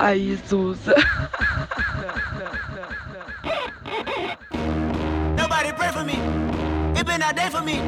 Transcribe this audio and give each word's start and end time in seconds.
Aí, 0.00 0.38
Souza. 0.48 0.94
Nobody 5.36 5.72
pray 5.72 5.90
for 5.92 6.04
me. 6.04 6.14
It 6.98 7.04
been 7.04 7.20
a 7.20 7.34
day 7.34 7.50
for 7.50 7.60
me. 7.60 7.82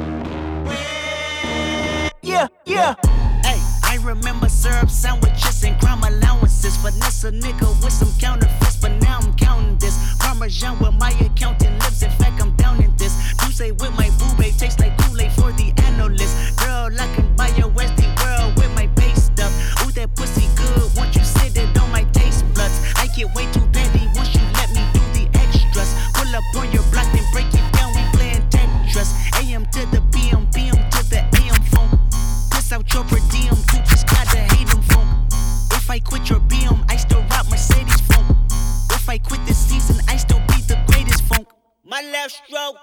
Yeah, 2.20 2.48
yeah. 2.66 2.96
Hey, 3.42 3.58
I 3.84 3.98
remember 4.02 4.50
syrup 4.50 4.90
sandwiches 4.90 5.64
and 5.64 5.80
crime 5.80 6.02
allowances. 6.04 6.76
Finesse 6.76 7.24
a 7.24 7.32
nigga 7.32 7.66
with 7.82 7.94
some 7.94 8.12
counterfeits, 8.20 8.76
but 8.76 8.92
now 9.00 9.20
I'm 9.22 9.34
counting 9.36 9.78
this. 9.78 9.96
Parmesan 10.18 10.78
where 10.80 10.92
my 10.92 11.12
accountant 11.12 11.78
lives. 11.80 12.02
In 12.02 12.10
fact, 12.10 12.42
I'm 12.42 12.54
down 12.56 12.82
in 12.82 12.94
this. 12.98 13.14
You 13.42 13.52
say 13.52 13.72
with 13.72 13.96
my 13.96 14.10
boo 14.18 14.34
babe 14.36 14.54
tastes 14.58 14.78
like 14.78 14.98
Kool-Aid 14.98 15.32
for 15.32 15.50
the 15.52 15.72
analyst. 15.84 16.58
Girl, 16.58 16.90
I 16.92 17.06
can 17.16 17.34
buy 17.36 17.48
your 17.56 17.70
Westie 17.70 18.11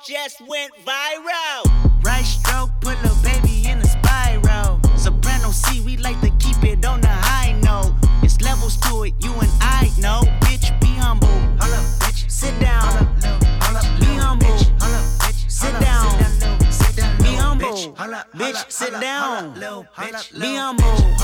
just 0.10 0.42
went 0.42 0.72
viral. 0.84 2.04
Right 2.04 2.26
stroke, 2.26 2.72
put 2.82 2.98
a 3.06 3.14
baby 3.22 3.68
in 3.70 3.78
a 3.78 3.86
spiral. 3.86 4.80
Soprano 4.98 5.52
C, 5.52 5.82
we 5.82 5.98
like 5.98 6.20
to 6.22 6.32
keep 6.40 6.64
it 6.64 6.84
on 6.84 7.02
the 7.02 7.08
high 7.08 7.52
note. 7.62 7.94
It's 8.24 8.42
levels 8.42 8.78
to 8.78 9.04
it, 9.04 9.14
you 9.20 9.32
and 9.34 9.52
I 9.62 9.92
know. 10.00 10.22
Bitch, 10.42 10.68
be 10.82 10.88
humble. 10.88 11.28
Hold 11.28 11.74
up, 11.74 11.86
bitch. 12.02 12.28
Sit 12.28 12.60
down. 12.60 13.06
Hold 13.62 13.78
up, 13.78 14.00
Be 14.00 14.06
humble. 14.18 14.48
Hold 14.48 14.82
up, 14.82 15.06
bitch. 15.20 15.52
Sit 15.52 15.80
down. 15.80 16.18
Be 17.20 17.36
humble. 17.36 17.94
Bitch, 18.34 18.72
sit 18.72 19.00
down. 19.00 19.54
Be 20.40 20.56
humble. 20.56 21.19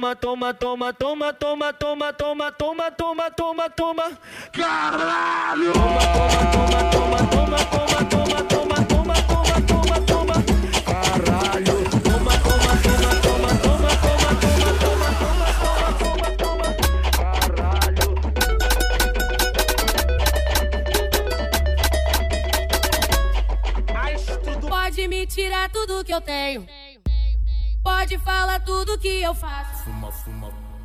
Toma, 0.00 0.16
toma, 0.16 0.54
toma, 0.54 0.92
toma, 0.94 1.32
toma, 1.34 1.72
toma, 1.74 2.12
toma, 2.12 2.50
toma, 2.52 2.90
toma, 2.90 2.90
toma, 2.90 3.30
toma, 3.30 3.70
toma. 3.70 4.18
Caralho! 4.50 5.72
Toma, 5.74 6.00
toma, 6.14 6.80
toma, 6.90 7.18
toma, 7.28 7.58
toma, 7.66 8.00
toma, 8.08 8.40
toma, 8.48 9.16
toma, 9.28 9.60
toma, 9.60 10.00
toma, 10.00 10.00
toma. 10.06 10.34
Caralho! 10.86 11.76
Toma, 12.00 12.32
toma, 12.46 12.72
toma, 12.80 13.12
toma, 13.20 13.52
toma, 13.60 13.90
toma, 14.00 14.32
toma, 14.80 15.08
toma, 15.20 15.48
toma, 16.00 16.28
toma, 16.40 16.64
toma. 16.64 16.68
Caralho! 17.52 18.08
Pode 24.66 25.02
me 25.08 25.26
tirar 25.26 25.68
tudo 25.70 26.02
que 26.02 26.14
eu 26.14 26.22
tenho. 26.22 26.66
Pode 27.82 28.16
falar 28.18 28.60
tudo 28.60 28.98
que 28.98 29.20
eu 29.22 29.34
faço. 29.34 29.79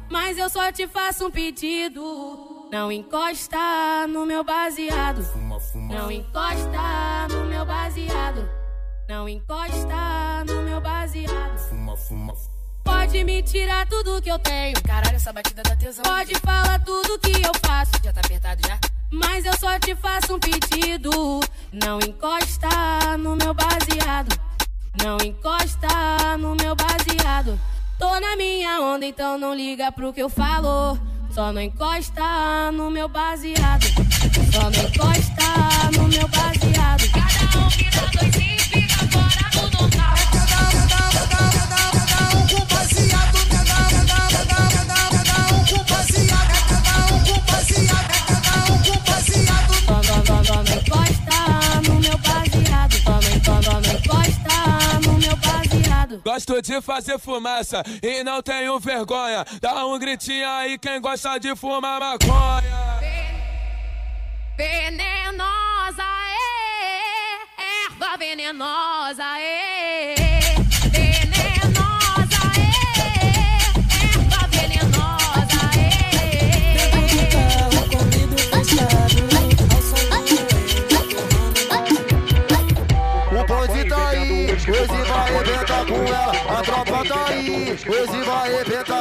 Mas 0.09 0.37
eu 0.37 0.49
só 0.49 0.71
te 0.71 0.87
faço 0.87 1.27
um 1.27 1.31
pedido. 1.31 2.67
Não 2.71 2.91
encosta 2.91 4.07
no 4.07 4.25
meu 4.25 4.43
baseado. 4.43 5.25
Não 5.75 6.11
encosta 6.11 7.27
no 7.29 7.45
meu 7.45 7.65
baseado. 7.65 8.49
Não 9.07 9.29
encosta 9.29 10.43
no 10.45 10.61
meu 10.63 10.81
baseado. 10.81 11.59
Pode 12.83 13.23
me 13.23 13.41
tirar 13.41 13.87
tudo 13.87 14.21
que 14.21 14.29
eu 14.29 14.39
tenho. 14.39 14.75
Caralho, 14.83 15.15
essa 15.15 15.33
batida 15.33 15.63
da 15.63 15.75
tesão. 15.75 16.03
Pode 16.03 16.35
falar 16.39 16.83
tudo 16.83 17.19
que 17.19 17.31
eu 17.31 17.51
faço. 17.65 17.91
Já 18.03 18.13
tá 18.13 18.21
apertado 18.21 18.61
já? 18.67 18.79
Mas 19.11 19.45
eu 19.45 19.57
só 19.57 19.79
te 19.79 19.95
faço 19.95 20.35
um 20.35 20.39
pedido. 20.39 21.39
Não 21.71 21.99
encosta 21.99 23.17
no 23.17 23.35
meu 23.35 23.53
baseado. 23.53 24.39
Não 25.03 25.17
encosta 25.23 26.37
no 26.37 26.55
meu 26.55 26.75
baseado. 26.75 27.59
Tô 27.97 28.19
na 28.19 28.35
minha 28.35 28.81
onda, 28.81 29.05
então 29.05 29.37
não 29.37 29.53
liga 29.53 29.91
pro 29.91 30.11
que 30.11 30.21
eu 30.21 30.29
falo. 30.29 30.97
Só 31.31 31.51
não 31.51 31.61
encosta 31.61 32.71
no 32.73 32.91
meu 32.91 33.07
baseado. 33.07 33.85
Só 34.51 34.63
não 34.63 34.89
encosta 34.89 35.97
no 35.97 36.07
meu 36.07 36.27
baseado. 36.27 37.09
Cada 37.11 37.65
um 37.65 37.69
vira 37.69 38.07
dois 38.11 38.35
e 38.35 38.59
fica 38.59 39.07
fora 39.11 39.44
Gosto 56.25 56.59
de 56.59 56.81
fazer 56.81 57.19
fumaça 57.19 57.83
e 58.01 58.23
não 58.23 58.41
tenho 58.41 58.79
vergonha. 58.79 59.45
Dá 59.61 59.85
um 59.85 59.99
gritinho 59.99 60.49
aí 60.49 60.75
quem 60.75 60.99
gosta 60.99 61.37
de 61.37 61.55
fumar 61.55 61.99
maconha. 61.99 62.99
Venenosa, 64.57 66.03
é, 67.61 67.85
erva 67.85 68.17
venenosa, 68.17 69.39
é. 69.39 70.24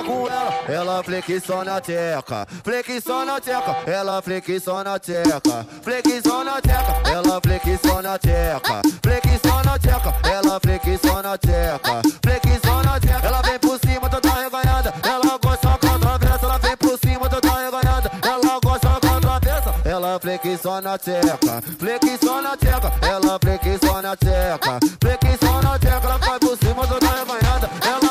Com 0.05 0.29
ela. 0.29 0.55
Ela 0.69 1.03
flexiona 1.03 1.77
a 1.77 1.81
teca, 1.81 2.47
flexiona 2.63 3.37
a 3.37 3.41
teca. 3.41 3.77
Ela 3.87 4.23
flexiona 4.23 4.95
a 4.95 4.99
teca, 4.99 5.67
flexiona 5.83 6.57
a 6.57 6.61
teca. 6.61 7.11
Ela 7.11 7.41
flexiona 7.41 8.15
a 8.15 8.19
teca, 8.19 8.83
flexiona 9.03 9.75
a 9.75 9.79
teca. 9.79 10.15
Ela 10.29 10.61
flexiona 10.61 11.33
a 11.33 11.39
teca, 11.39 12.03
flexiona 12.23 12.95
a 12.95 13.01
teca. 13.01 13.27
Ela 13.27 13.43
vem 13.43 13.59
por 13.59 13.79
cima 13.79 14.09
toda 14.11 14.31
reganhada. 14.31 14.95
Ela 15.03 15.39
gosta 15.39 15.79
com 15.79 15.95
a 15.95 15.99
travessa. 15.99 16.45
Ela 16.45 16.59
vem 16.59 16.77
por 16.77 16.99
cima 16.99 17.29
toda 17.29 17.51
reganhada. 17.51 18.11
Ela 18.23 18.61
gosta 18.63 18.89
com 19.01 19.15
a 19.17 19.21
travessa. 19.21 19.75
Ela 19.85 20.21
flexiona 20.21 20.95
a 20.95 20.99
teca, 20.99 21.63
flexiona 21.79 22.53
a 22.53 22.57
teca. 22.57 22.93
Ela 23.03 23.39
flexiona 23.39 24.13
a 24.13 24.17
teca, 24.17 24.79
flexiona 25.01 25.75
a 25.75 25.79
teca. 25.79 26.05
Ela 26.05 26.19
vai 26.19 26.39
por 26.39 26.59
cima 26.59 26.87
toda 26.87 27.07
reganhada. 27.07 27.71
Ela 27.87 28.04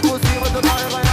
travessa. 0.00 0.26
Ela 0.36 0.90
vai 0.90 1.00
por 1.00 1.05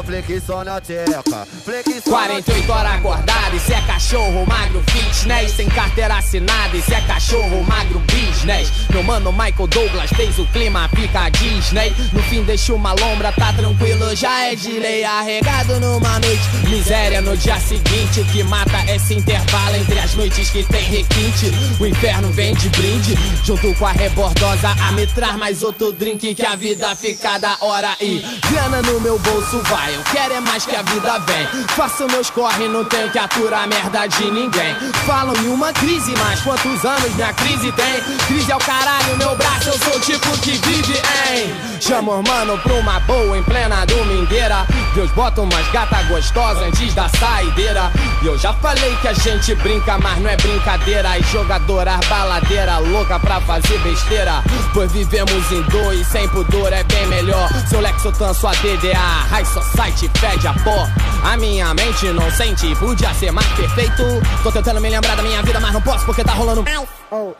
Ela 0.00 0.02
flexiona 0.02 0.76
a 0.76 0.80
teca, 0.80 1.46
flexiona 1.64 1.98
a 1.98 2.02
48 2.02 2.72
horas 2.72 2.92
acordado, 2.92 3.56
isso 3.56 3.72
é 3.72 3.80
cachorro 3.82 4.46
magro 4.46 4.82
fitness. 4.90 5.52
Sem 5.52 5.68
carteira 5.68 6.16
assinada, 6.16 6.76
isso 6.76 6.92
é 6.92 7.00
cachorro 7.02 7.64
magro 7.64 8.00
business. 8.00 8.70
Meu 8.90 9.02
mano 9.02 9.32
Michael 9.32 9.66
Douglas 9.68 10.10
fez 10.10 10.38
o 10.38 10.46
clima, 10.46 10.88
fica 10.94 11.28
Disney. 11.30 11.94
No 12.12 12.22
fim 12.24 12.42
deixa 12.42 12.72
uma 12.74 12.92
lombra, 12.92 13.32
tá 13.32 13.52
tranquilo, 13.52 14.14
já 14.14 14.46
é 14.46 14.54
de 14.54 14.78
lei. 14.78 15.04
Arregado 15.04 15.78
numa 15.80 16.18
noite, 16.18 16.42
miséria 16.68 17.20
no 17.20 17.36
dia 17.36 17.58
seguinte. 17.60 18.20
O 18.20 18.24
que 18.26 18.42
mata 18.42 18.84
esse 18.92 19.14
intervalo 19.14 19.76
entre 19.76 19.98
as 19.98 20.14
noites 20.14 20.50
que 20.50 20.62
tem 20.64 20.82
requinte? 20.82 21.52
O 21.78 21.86
inferno 21.86 22.30
vem 22.30 22.54
de 22.54 22.68
brinde, 22.70 23.14
junto 23.44 23.74
com 23.74 23.86
a 23.86 23.92
rebordosa. 23.92 24.68
A 24.68 24.92
me 24.92 25.06
traz 25.06 25.36
mais 25.36 25.62
outro 25.62 25.92
drink 25.92 26.34
que 26.34 26.46
a 26.46 26.56
vida 26.56 26.94
fica 26.96 27.38
da 27.38 27.56
hora. 27.60 27.96
E 28.00 28.22
grana 28.50 28.82
no 28.82 29.00
meu 29.00 29.18
bolso 29.18 29.60
vai, 29.64 29.89
eu 29.94 30.02
quero 30.12 30.34
é 30.34 30.40
mais 30.40 30.64
que 30.64 30.74
a 30.74 30.82
vida 30.82 31.18
vem. 31.20 31.46
Faço 31.68 32.06
meus 32.06 32.30
corre, 32.30 32.68
não 32.68 32.84
tenho 32.84 33.10
que 33.10 33.18
aturar 33.18 33.66
merda 33.68 34.06
de 34.06 34.30
ninguém. 34.30 34.74
Falam 35.06 35.34
em 35.36 35.48
uma 35.48 35.72
crise, 35.72 36.14
mas 36.18 36.40
quantos 36.40 36.84
anos 36.84 37.14
minha 37.14 37.32
crise 37.32 37.72
tem? 37.72 38.00
Crise 38.26 38.50
é 38.50 38.56
o 38.56 38.58
caralho, 38.58 39.16
meu 39.16 39.36
braço, 39.36 39.68
eu 39.68 39.78
sou 39.78 39.96
o 39.96 40.00
tipo 40.00 40.38
que 40.38 40.52
vive 40.52 41.00
em. 41.32 41.80
Chama 41.80 42.12
o 42.12 42.22
mano 42.22 42.58
pra 42.58 42.74
uma 42.74 43.00
boa 43.00 43.36
em 43.36 43.42
plena 43.42 43.84
domingueira. 43.86 44.66
Deus 44.94 45.10
bota 45.12 45.40
umas 45.40 45.66
gata 45.72 46.02
gostosa 46.04 46.66
antes 46.66 46.94
da 46.94 47.08
saideira. 47.08 47.90
E 48.22 48.26
eu 48.26 48.38
já 48.38 48.52
falei 48.54 48.94
que 48.96 49.08
a 49.08 49.12
gente 49.12 49.54
brinca, 49.56 49.98
mas 49.98 50.18
não 50.18 50.30
é 50.30 50.36
brincadeira. 50.36 51.18
E 51.18 51.22
jogadora 51.24 51.98
baladeira, 52.08 52.78
louca 52.78 53.18
pra 53.18 53.40
fazer 53.40 53.78
besteira. 53.78 54.42
Pois 54.74 54.92
vivemos 54.92 55.50
em 55.50 55.62
dois, 55.62 56.06
sem 56.06 56.28
pudor 56.28 56.72
é 56.72 56.84
bem 56.84 57.06
melhor. 57.06 57.48
Seu 57.68 57.80
Lexotan, 57.80 58.34
sua 58.34 58.52
DDA, 58.52 59.26
High 59.30 59.44
Society 59.70 60.10
fede 60.18 60.46
a 60.46 60.52
pó. 60.64 60.86
A 61.22 61.36
minha 61.36 61.72
mente 61.74 62.06
não 62.12 62.30
sente, 62.30 62.74
podia 62.76 63.12
ser 63.14 63.30
mais 63.30 63.46
perfeito. 63.48 64.02
Tô 64.42 64.50
tentando 64.50 64.80
me 64.80 64.90
lembrar 64.90 65.16
da 65.16 65.22
minha 65.22 65.42
vida, 65.42 65.60
mas 65.60 65.72
não 65.72 65.80
posso 65.80 66.04
porque 66.04 66.24
tá 66.24 66.32
rolando 66.32 66.64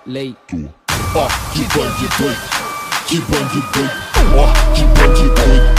leito. 0.06 0.71
Ó, 1.15 1.29
que 1.53 1.61
bang 1.77 2.09
doido, 2.19 2.38
que 3.06 3.21
bang 3.21 3.62
doido, 3.73 3.91
ó, 4.37 4.75
que 4.75 4.85
bang 4.85 5.29
doido, 5.35 5.69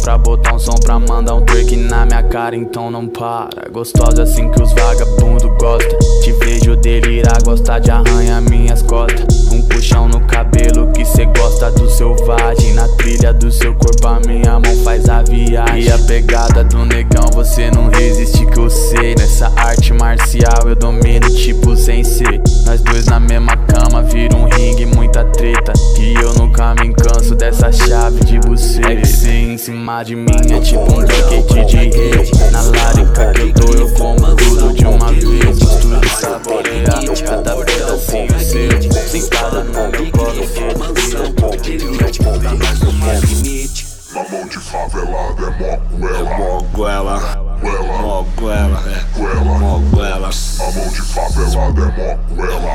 pra 0.00 0.16
botar 0.16 0.54
um 0.54 0.58
som 0.58 0.74
pra 0.74 0.98
mandar 0.98 1.34
um 1.34 1.42
twerk 1.42 1.76
na 1.76 2.06
minha 2.06 2.22
cara, 2.22 2.56
então 2.56 2.90
não 2.90 3.06
para. 3.06 3.70
Gostosa 3.70 4.22
assim 4.22 4.50
que 4.50 4.62
os 4.62 4.72
vagabundo 4.72 5.48
gostam. 5.58 5.98
Te 6.22 6.32
vejo 6.32 6.76
delirar, 6.76 7.42
gosta 7.42 7.78
de 7.78 7.90
arranhar 7.90 8.40
minhas 8.42 8.82
costas 8.82 9.50
Um 9.50 9.62
puxão 9.62 10.08
no 10.08 10.20
cabelo 10.26 10.90
que 10.92 11.04
cê 11.04 11.26
gosta 11.26 11.70
do 11.72 11.88
selvagem. 11.88 12.74
Na 12.74 12.88
trilha 12.96 13.32
do 13.32 13.50
seu 13.50 13.74
corpo 13.74 14.06
a 14.06 14.20
minha 14.26 14.58
mão 14.58 14.76
faz 14.84 15.08
a 15.08 15.22
viagem. 15.22 15.84
E 15.84 15.90
a 15.90 15.98
pegada 15.98 16.64
do 16.64 16.84
negão 16.84 17.28
você 17.32 17.70
não 17.70 17.88
resiste 17.88 18.46
que 18.46 18.58
eu 18.58 18.70
sei. 18.70 19.14
Nessa 19.16 19.52
arte 19.56 19.92
marcial 19.92 20.66
eu 20.66 20.76
domino 20.76 21.28
tipo 21.30 21.76
sensei 21.76 22.40
Nós 22.66 22.80
dois 22.82 23.06
na 23.06 23.18
mesma 23.18 23.56
cama 23.56 24.02
vira 24.02 24.36
um 24.36 24.44
ringue, 24.44 24.86
muita 24.86 25.24
treta. 25.24 25.72
E 25.98 26.14
eu 26.14 26.32
nunca 26.34 26.74
me 26.74 26.92
canso 26.94 27.34
dessa 27.34 27.70
chave 27.72 28.24
de 28.24 28.38
você. 28.40 28.80
É 28.80 28.96
que 28.96 29.06
de 30.04 30.14
mim 30.14 30.30
é 30.50 30.60
tipo 30.60 30.82
um 30.82 31.04
banquete 31.04 31.64
de 31.66 31.76
rei 31.76 32.30
Na 32.52 32.62
larica 32.62 33.32
que 33.32 33.40
eu 33.40 33.52
tô 33.52 33.74
eu 33.74 33.92
como 33.94 34.36
tudo 34.36 34.72
de 34.72 34.86
uma 34.86 35.12
vez. 35.12 35.58
Gosto 35.58 36.00
de 36.00 36.08
saborear 36.08 37.02
cada 37.26 37.56
pedacinho 37.56 38.40
seu. 38.40 38.70
Sentada 39.08 39.64
no 39.64 39.88
meu 39.90 40.10
colo 40.12 40.46
Na 44.14 44.28
mão 44.30 44.46
de 44.46 44.58
favelada 44.58 45.56
é 45.60 45.80
mó 46.38 46.62
Goela, 46.72 47.18
goela, 47.60 47.98
mó 48.00 48.24
goela, 48.36 48.82
goela. 49.16 49.58
mó 49.58 49.78
goela, 49.92 50.30
A 50.30 50.72
mão 50.72 50.88
de 50.88 51.02
favelada 51.02 51.94
é 51.98 52.16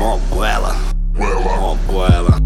mó 0.00 0.18
goela, 0.30 0.76
mó 1.18 1.76
goela. 1.88 2.38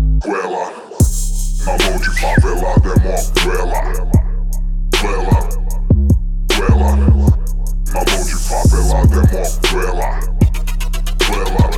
Na 1.66 1.72
mão 1.84 1.98
de 1.98 2.10
favelada 2.20 2.88
é 2.88 3.12
mó 3.12 3.34
goela, 3.44 4.19
favelada 8.90 9.14
é 9.14 9.20
mó 9.20 9.70
goela, 9.70 10.20
goela. 11.28 11.70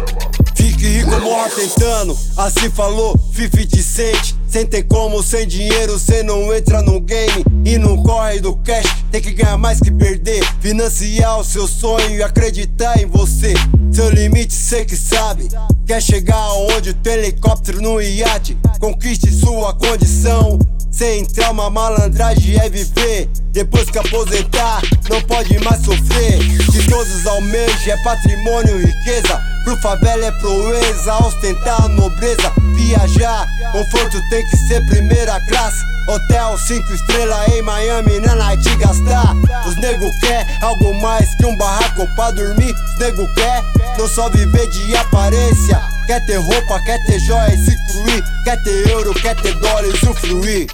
Fique 0.54 0.87
rico, 0.87 1.21
morra 1.21 1.50
tentando, 1.50 2.19
assim 2.37 2.71
falou 2.71 3.19
50 3.35 3.83
Cent 3.83 4.35
Sem 4.52 4.66
ter 4.66 4.82
como, 4.82 5.23
sem 5.23 5.47
dinheiro, 5.47 5.99
cê 5.99 6.23
não 6.23 6.54
entra 6.54 6.82
no 6.82 7.00
game 7.00 7.42
E 7.64 7.78
não 7.78 8.02
corre 8.02 8.38
do 8.38 8.54
cash, 8.56 8.85
tem 9.11 9.23
que 9.23 9.30
ganhar 9.30 9.56
mais 9.56 9.80
que 9.80 9.90
perder 9.90 10.44
Financiar 10.61 11.40
o 11.40 11.44
seu 11.44 11.66
sonho 11.66 12.16
e 12.16 12.23
acreditar 12.23 13.00
em 13.00 13.06
você 13.06 13.54
Seu 13.90 14.11
limite 14.11 14.52
cê 14.52 14.85
que 14.85 14.94
sabe 14.94 15.49
Quer 15.87 16.02
chegar 16.02 16.37
aonde 16.37 16.90
o 16.90 16.94
teu 16.94 17.14
helicóptero 17.14 17.80
no 17.80 17.99
iate 17.99 18.54
Conquiste 18.78 19.32
sua 19.32 19.73
condição 19.73 20.59
sem 20.90 21.25
trauma, 21.25 21.71
malandragem 21.71 22.61
é 22.61 22.68
viver. 22.68 23.26
Depois 23.50 23.88
que 23.88 23.97
aposentar, 23.97 24.82
não 25.09 25.23
pode 25.23 25.59
mais 25.64 25.82
sofrer. 25.82 26.38
De 26.38 26.87
todos 26.87 27.26
almeja 27.26 27.92
é 27.92 27.97
patrimônio, 28.04 28.76
riqueza. 28.76 29.51
Pro 29.64 29.76
favela 29.76 30.26
é 30.26 30.33
proeza, 30.33 31.14
ostentar 31.19 31.88
nobreza. 31.88 32.52
Viajar, 32.75 33.47
conforto 33.71 34.21
tem 34.28 34.45
que 34.49 34.57
ser 34.57 34.85
primeira 34.87 35.40
classe. 35.47 35.92
Hotel 36.09 36.59
5 36.59 36.92
estrelas 36.95 37.49
em 37.49 37.62
Miami, 37.62 38.19
na 38.21 38.35
night 38.35 38.76
gastar. 38.76 39.35
Os 39.66 39.76
nego 39.76 40.11
quer 40.21 40.47
algo 40.61 40.92
mais 41.00 41.35
que 41.37 41.47
um 41.47 41.57
barraco 41.57 42.07
pra 42.16 42.33
dormir. 42.33 42.75
Os 42.75 42.99
nego 42.99 43.26
quer 43.35 43.62
não 43.97 44.09
só 44.09 44.28
viver 44.31 44.69
de 44.69 44.97
aparência. 44.97 45.81
Quer 46.07 46.25
ter 46.26 46.37
roupa, 46.38 46.81
quer 46.81 46.99
ter 47.07 47.21
joia 47.21 47.54
e 47.54 47.59
se 47.59 47.76
fluir. 47.92 48.25
Quer 48.42 48.62
ter 48.64 48.88
euro, 48.90 49.14
quer 49.14 49.37
ter 49.37 49.54
dólar 49.54 49.85
e 49.85 49.90
usufruir. 49.90 50.66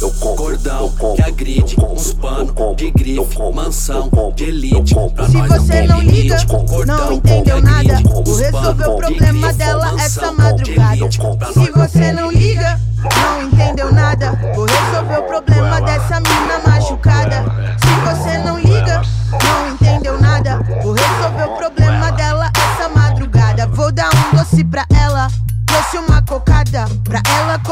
Cordão 0.00 0.92
que 1.14 1.22
agride, 1.22 1.76
uns 1.80 2.12
pano 2.14 2.74
de 2.74 2.90
grife, 2.90 3.38
mansão 3.54 4.10
de 4.34 4.44
elite. 4.44 4.94
Pra 5.14 5.26
Se 5.26 5.36
você 5.36 5.86
não 5.86 6.00
liga, 6.00 6.44
Cordão 6.46 7.06
não 7.06 7.12
entendeu 7.12 7.62
nada. 7.62 8.00
Vou 8.02 8.36
resolver 8.36 8.88
o 8.88 8.96
problema 8.96 9.52
dela 9.52 9.94
essa 10.00 10.30
de 10.30 10.36
madrugada. 10.36 11.10
Se 11.52 11.70
você 11.70 12.12
não 12.12 12.30
liga, 12.32 12.80
não 13.04 13.42
entendeu 13.42 13.92
nada. 13.92 14.32
Vou 14.54 14.66
resolver 14.66 15.18
o 15.18 15.22
problema 15.22 15.80
dessa 15.80 16.20
mina 16.20 16.58
machucada. 16.66 17.44
Se 17.78 18.16
você 18.16 18.38
não 18.38 18.58
liga, 18.58 19.02
não 19.30 19.70
entendeu 19.72 20.20
nada. 20.20 20.58
Vou 20.82 20.92
resolver 20.92 21.44
o 21.44 21.56
problema 21.56 22.10
dela 22.12 22.50
essa 22.56 22.88
madrugada. 22.88 23.66
Vou 23.68 23.92
dar 23.92 24.10
doce 24.32 24.64
pra 24.64 24.84
ela. 24.90 25.28
Trouxe 25.66 25.98
uma 25.98 26.22
ela 26.22 26.40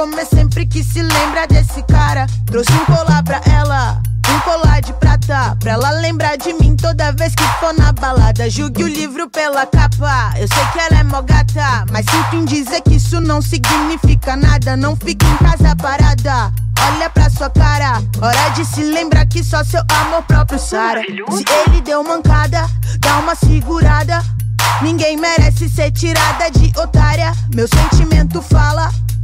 comer 0.03 0.27
sempre 0.27 0.67
que 0.67 0.83
se 0.83 1.01
lembra 1.01 1.47
desse 1.47 1.81
cara. 1.85 2.27
Trouxe 2.47 2.73
um 2.73 2.85
colar 2.87 3.23
pra 3.23 3.41
ela. 3.47 4.03
Um 4.29 4.41
colar 4.41 4.81
de 4.81 4.93
prata, 4.95 5.57
pra 5.61 5.73
ela 5.73 5.91
lembrar 5.91 6.37
de 6.37 6.53
mim 6.55 6.75
toda 6.75 7.13
vez 7.13 7.35
que 7.37 7.45
for 7.61 7.73
na 7.75 7.93
balada. 7.93 8.51
Julgue 8.51 8.83
o 8.83 8.89
livro 8.89 9.31
pela 9.31 9.65
capa. 9.65 10.33
Eu 10.37 10.49
sei 10.49 10.65
que 10.73 10.79
ela 10.81 11.01
é 11.01 11.05
mó 11.05 11.23
gata, 11.23 11.85
mas 11.93 12.05
sinto 12.07 12.35
em 12.37 12.45
dizer 12.45 12.81
que 12.81 12.97
isso 12.97 13.21
não 13.21 13.41
significa 13.41 14.35
nada. 14.35 14.77
Não 14.77 14.97
fique 14.97 15.25
em 15.25 15.37
casa 15.37 15.77
parada. 15.77 16.53
Olha 16.85 17.09
pra 17.11 17.31
sua 17.31 17.49
cara, 17.51 18.03
hora 18.21 18.49
de 18.57 18.65
se 18.65 18.83
lembrar 18.83 19.27
que 19.27 19.45
só 19.45 19.63
seu 19.63 19.83
amor 20.01 20.23
próprio 20.23 20.59
Sara. 20.59 21.01
Se 21.03 21.45
ele 21.67 21.81
deu 21.81 22.03
mancada, 22.03 22.69
dá 22.99 23.19
uma 23.19 23.37
segurada. 23.37 24.21
Ninguém 24.81 25.17
merece 25.17 25.69
ser 25.69 25.93
tirada 25.93 26.51
de 26.51 26.73
otária. 26.77 27.33
Meu 27.55 27.69
sentimento 27.69 28.43
fala, 28.43 28.91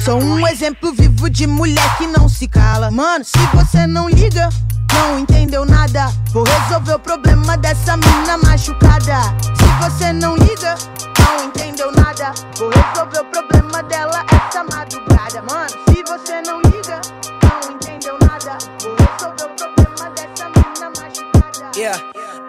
Sou 0.00 0.20
um 0.20 0.46
exemplo 0.46 0.92
vivo 0.92 1.30
de 1.30 1.46
mulher 1.46 1.96
que 1.96 2.06
não 2.06 2.28
se 2.28 2.46
cala. 2.48 2.90
Mano, 2.90 3.24
se 3.24 3.38
você 3.54 3.86
não 3.86 4.08
liga, 4.08 4.48
não 4.92 5.18
entendeu 5.18 5.64
nada. 5.64 6.12
Vou 6.32 6.44
resolver 6.44 6.94
o 6.94 6.98
problema 6.98 7.56
dessa 7.56 7.96
mina 7.96 8.36
machucada. 8.38 9.22
Se 9.42 9.84
você 9.84 10.12
não 10.12 10.36
liga, 10.36 10.74
não 11.18 11.44
entendeu 11.46 11.90
nada. 11.92 12.32
Vou 12.58 12.70
resolver 12.70 13.20
o 13.20 13.24
problema 13.26 13.82
dela 13.84 14.24
essa 14.32 14.64
madrugada. 14.64 15.42
Mano, 15.42 15.70
se 15.70 16.02
você 16.06 16.42
não 16.42 16.60
liga, 16.62 17.00
não 17.42 17.72
entendeu 17.74 18.16
nada. 18.20 18.58
Vou 18.82 18.94
resolver 18.96 19.44
o 19.44 19.54
problema 19.56 20.10
dessa 20.10 20.48
mina 20.48 20.90
machucada. 20.98 21.78
Yeah, 21.78 21.98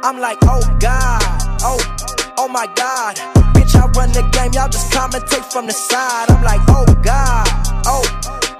I'm 0.03 0.19
like, 0.19 0.39
oh 0.43 0.59
God, 0.79 1.21
oh, 1.63 2.14
oh 2.37 2.47
my 2.47 2.67
God. 2.75 3.15
Bitch, 3.53 3.75
I 3.75 3.87
run 3.97 4.11
the 4.11 4.23
game, 4.31 4.51
y'all 4.53 4.69
just 4.69 4.91
commentate 4.91 5.45
from 5.51 5.67
the 5.67 5.73
side. 5.73 6.29
I'm 6.29 6.43
like, 6.43 6.61
oh 6.67 6.85
God, 7.03 7.47
oh, 7.85 8.03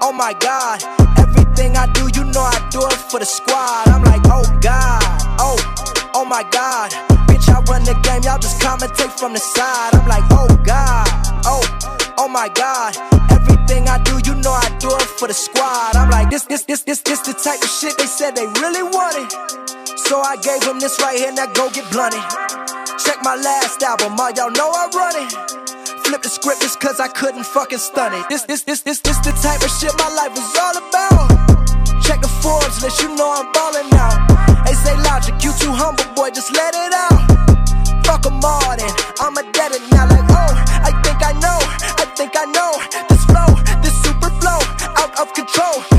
oh 0.00 0.12
my 0.12 0.32
God. 0.40 0.82
Everything 1.18 1.76
I 1.76 1.86
do, 1.92 2.08
you 2.14 2.24
know 2.24 2.42
I 2.42 2.58
do 2.70 2.80
it 2.86 3.00
for 3.10 3.20
the 3.20 3.26
squad. 3.26 3.88
I'm 3.88 4.02
like, 4.04 4.22
oh 4.26 4.44
God, 4.60 5.02
oh, 5.38 5.56
oh 6.14 6.24
my 6.24 6.42
God. 6.50 6.90
Bitch, 7.28 7.48
I 7.48 7.60
run 7.70 7.84
the 7.84 7.94
game, 8.02 8.22
y'all 8.22 8.38
just 8.38 8.60
commentate 8.60 9.18
from 9.18 9.32
the 9.32 9.40
side. 9.40 9.94
I'm 9.94 10.08
like, 10.08 10.24
oh 10.30 10.48
God, 10.64 11.08
oh, 11.44 11.62
oh 12.18 12.28
my 12.28 12.48
God. 12.48 12.96
Everything 13.30 13.88
I 13.88 14.02
do, 14.02 14.18
you 14.24 14.34
know 14.40 14.52
I 14.52 14.68
do 14.80 14.88
it 14.88 15.10
for 15.18 15.28
the 15.28 15.34
squad. 15.34 15.96
I'm 15.96 16.10
like, 16.10 16.30
this, 16.30 16.44
this, 16.44 16.64
this, 16.64 16.82
this, 16.82 17.00
this 17.00 17.20
the 17.20 17.32
type 17.32 17.62
of 17.62 17.68
shit 17.68 17.96
they 17.98 18.06
said 18.06 18.34
they 18.34 18.46
really 18.60 18.82
wanted. 18.82 19.30
So 19.98 20.20
I 20.20 20.36
gave 20.36 20.60
them 20.60 20.78
this 20.78 21.00
right 21.00 21.18
here, 21.18 21.32
now 21.32 21.46
go 21.52 21.68
get 21.70 21.90
blunted. 21.90 22.85
Check 22.98 23.18
my 23.22 23.36
last 23.36 23.82
album, 23.82 24.18
all 24.18 24.30
y'all 24.32 24.50
know 24.50 24.70
I 24.72 24.88
run 24.96 25.14
it. 25.20 25.32
Flip 26.06 26.22
the 26.22 26.28
script 26.30 26.62
just 26.62 26.80
cause 26.80 26.98
I 26.98 27.08
couldn't 27.08 27.44
fucking 27.44 27.78
stun 27.78 28.14
it. 28.14 28.24
This, 28.30 28.44
this, 28.44 28.62
this, 28.62 28.80
this, 28.80 29.00
this 29.00 29.18
the 29.18 29.32
type 29.36 29.60
of 29.60 29.68
shit 29.68 29.92
my 29.98 30.08
life 30.16 30.32
is 30.32 30.48
all 30.56 30.76
about. 30.80 31.28
Check 32.02 32.22
the 32.22 32.32
Forbes 32.40 32.82
list, 32.82 33.02
you 33.02 33.14
know 33.14 33.28
I'm 33.28 33.52
ballin' 33.52 33.90
now. 33.90 34.16
They 34.64 34.72
say 34.72 34.96
logic, 35.04 35.34
you 35.44 35.52
too 35.60 35.72
humble, 35.72 36.08
boy, 36.14 36.30
just 36.30 36.52
let 36.54 36.72
it 36.74 36.92
out. 36.96 37.20
Fuck 38.06 38.24
'em 38.24 38.40
all 38.42 38.76
then, 38.76 38.92
I'm 39.20 39.36
a 39.36 39.44
dead 39.52 39.72
it 39.72 39.84
now. 39.92 40.08
Like, 40.08 40.24
oh, 40.32 40.52
I 40.88 40.90
think 41.04 41.20
I 41.20 41.32
know, 41.36 41.58
I 42.00 42.04
think 42.16 42.32
I 42.32 42.46
know. 42.48 42.72
This 43.12 43.22
flow, 43.28 43.50
this 43.84 43.92
super 44.00 44.30
flow, 44.40 44.60
out 44.96 45.12
of 45.20 45.34
control. 45.34 45.95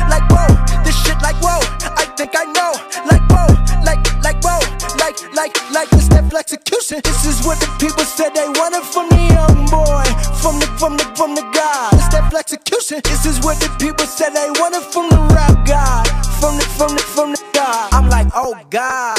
Like, 5.33 5.55
like, 5.71 5.71
like, 5.71 5.89
this 5.89 6.05
step 6.05 6.33
execution. 6.33 7.01
This 7.03 7.25
is 7.25 7.45
what 7.45 7.59
the 7.59 7.67
people 7.79 8.03
said 8.03 8.33
they 8.36 8.47
wanted 8.59 8.83
from 8.83 9.09
the 9.09 9.21
young 9.33 9.65
boy, 9.67 10.05
from 10.41 10.59
the, 10.59 10.67
from 10.77 10.97
the, 10.97 11.03
from 11.15 11.36
the 11.36 11.41
guy. 11.53 11.89
This 11.91 12.05
step 12.05 12.33
execution. 12.33 13.01
This 13.03 13.25
is 13.25 13.39
what 13.43 13.59
the 13.59 13.69
people 13.79 14.05
said 14.05 14.31
they 14.31 14.50
wanted 14.59 14.83
from 14.93 15.09
the 15.09 15.17
rap 15.33 15.65
guy, 15.65 16.03
from 16.39 16.57
the, 16.57 16.65
from 16.77 16.95
the, 16.95 17.01
from 17.01 17.31
the 17.31 17.43
guy. 17.53 17.89
I'm 17.91 18.09
like, 18.09 18.27
oh 18.36 18.55
God, 18.69 19.17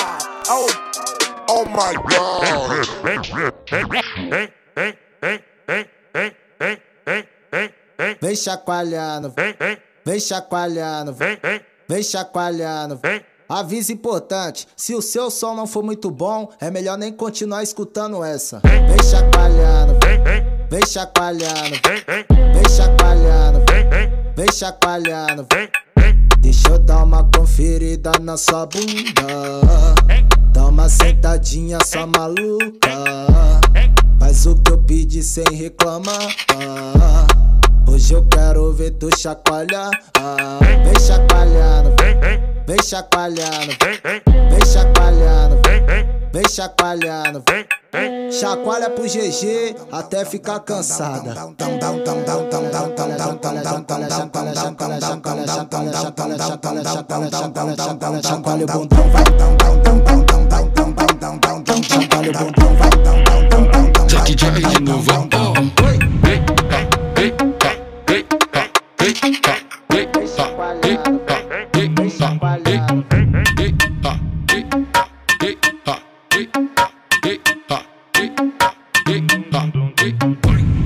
oh, 0.49 0.69
oh 1.49 1.65
my 1.67 1.95
God. 2.09 2.39
Vem 8.21 8.35
chacoalhando, 8.37 9.35
vem 10.05 10.21
chacoalhando, 10.21 11.13
vem 11.13 12.03
chacoalhando. 12.03 13.01
Aviso 13.49 13.93
importante: 13.93 14.69
se 14.77 14.95
o 14.95 15.01
seu 15.01 15.31
som 15.31 15.55
não 15.55 15.67
for 15.67 15.83
muito 15.83 16.11
bom, 16.11 16.51
é 16.61 16.71
melhor 16.71 16.99
nem 16.99 17.11
continuar 17.11 17.63
escutando 17.63 18.23
essa. 18.23 18.61
Vem 18.61 19.03
chacoalhando, 19.03 19.99
vem 20.69 20.87
chacoalhando, 20.87 21.77
vem 22.29 22.69
chacoalhando, 22.69 23.65
vem 24.37 24.53
chacoalhando. 24.53 25.47
Deixa 26.41 26.69
eu 26.69 26.79
dar 26.79 27.03
uma 27.03 27.25
conferida 27.25 28.13
na 28.21 28.37
sua 28.37 28.67
bunda. 28.67 29.25
Dá 30.53 30.67
uma 30.67 30.91
sentadinha, 30.91 31.79
sua 31.87 32.07
maluca. 32.07 32.91
Faz 34.19 34.45
o 34.45 34.57
que 34.57 34.73
eu 34.73 34.79
pedi 34.79 35.23
sem 35.23 35.47
reclamar. 35.53 36.37
Hoje 37.89 38.13
eu 38.13 38.27
quero 38.27 38.71
ver 38.75 38.91
tu 38.91 39.09
chacoalhar. 39.19 39.91
Vem 40.85 41.01
chacoalhando, 41.01 41.95
vem 41.99 42.58
chacoalhando, 42.83 43.73
vem 44.51 44.67
chacoalhando, 44.67 45.57
vem 46.31 46.49
chacoalhando. 46.51 47.43
Chacoalha 48.31 48.91
pro 48.91 49.05
GG 49.05 49.75
até 49.91 50.23
ficar 50.27 50.61
cansada. 50.61 51.35
Chacoalha 58.23 58.65
o 58.65 58.67
bundão, 58.67 59.09
vai. 59.09 59.25
Chacoalha 61.89 62.29
o 62.29 62.45
bundão, 62.45 62.77
vai. 62.77 62.89
Jack 64.09 64.35
Jack 64.35 64.61
de 64.61 64.81
novo. 64.83 65.09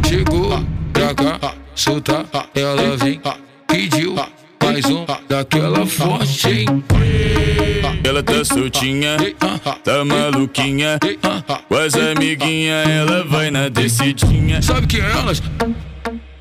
Chegou 0.07 0.51
pra 0.93 1.15
cá, 1.15 1.55
solta, 1.75 2.27
ela 2.55 2.97
vem, 2.97 3.21
pediu 3.67 4.15
mais 4.63 4.85
um 4.87 5.05
daquela 5.29 5.87
forte, 5.87 6.49
hein? 6.49 6.85
Ela 8.05 8.23
tá 8.23 8.45
soltinha, 8.45 9.17
tá 9.85 10.05
maluquinha. 10.05 10.99
Com 11.69 11.75
as 11.77 11.95
amiguinhas, 11.95 12.89
ela 12.89 13.25
vai 13.25 13.51
na 13.51 13.69
descidinha. 13.69 14.61
Sabe 14.63 14.87
que 14.87 15.01
elas? 15.01 15.43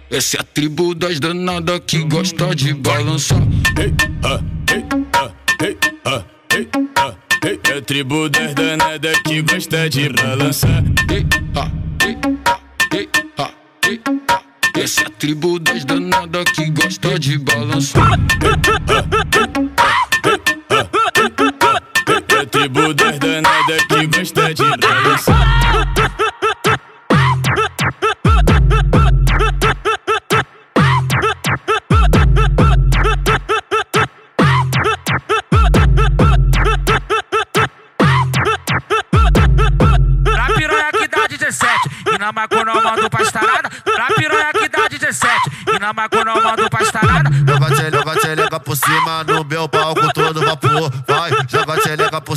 Essa 0.10 0.38
é 0.38 0.40
a 0.42 0.44
tribo 0.44 0.94
das 0.94 1.20
danadas 1.20 1.82
que 1.88 2.04
gosta 2.04 2.54
de 2.54 2.74
balançar. 2.74 3.40
Ah, 3.40 3.82
ei, 3.82 3.94
ah, 4.24 4.42
ei, 4.74 4.86
ah, 5.14 5.32
ei, 5.64 5.78
ah, 6.06 6.24
ei. 6.54 6.91
É 7.44 7.78
a 7.78 7.82
tribo 7.82 8.30
das 8.30 8.54
danadas 8.54 9.18
que 9.26 9.42
gosta 9.42 9.90
de 9.90 10.10
balançar. 10.10 10.84
Ah, 11.56 11.72
ah, 13.40 13.52
ah. 14.30 14.42
Essa 14.78 15.02
é 15.02 15.06
a 15.06 15.10
tribo 15.10 15.58
das 15.58 15.84
danadas 15.84 16.44
que 16.56 16.70
gosta 16.70 17.18
de 17.18 17.40
balançar. 17.40 18.12
É 22.30 22.36
a 22.38 22.46
tribo 22.46 22.94
das 22.94 23.18
danadas 23.18 23.86
que 23.90 24.06
gosta 24.06 24.54
de 24.54 24.78
balançar. 24.78 25.41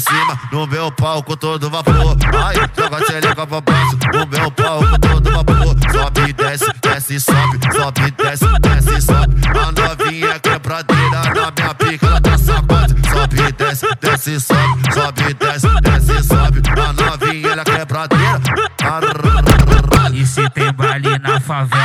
Cima 0.08 0.38
no 0.52 0.66
meu 0.66 0.92
palco 0.92 1.36
todo 1.36 1.70
vapor. 1.70 2.03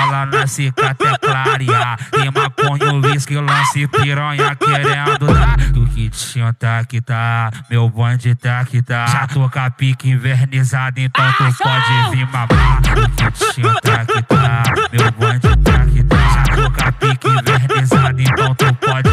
Favela, 0.10 0.26
na 0.26 0.48
cicatecaria 0.48 1.98
Tem 2.12 2.32
maconha, 2.32 2.94
uísque, 2.94 3.36
lance, 3.36 3.88
piranha 3.88 4.56
querendo 4.56 5.28
dar. 5.34 5.58
Do 5.72 5.86
que 5.88 6.10
tinha 6.10 6.54
tá 6.54 6.84
que 6.86 7.02
tá, 7.02 7.52
meu 7.70 7.90
bonde 7.90 8.36
tá 8.36 8.66
que 8.66 8.82
tá. 8.82 9.06
Já 9.08 9.28
tô 9.28 9.50
com 9.50 9.60
a 9.60 9.70
pique 9.70 10.10
invernizada, 10.10 11.00
então 11.00 11.34
tu 11.34 11.64
pode 11.64 12.12
vir 12.12 12.26
mamar. 12.26 12.82
Do 12.82 13.10
que 13.10 13.54
tinha 13.54 13.74
tá 13.76 14.06
que 14.06 14.22
tá, 14.24 14.64
meu 14.92 15.12
bonde 15.12 15.58
tá 15.64 15.86
que 15.86 16.04
tá. 16.04 16.18
Já 16.18 16.44
tô 16.56 16.72
com 16.72 16.88
a 16.88 16.92
pique 16.92 17.28
invernizada, 17.28 18.22
então 18.22 18.56
tu 18.56 18.74
pode 18.76 19.09